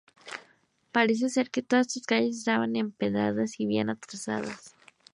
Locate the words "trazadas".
3.99-4.73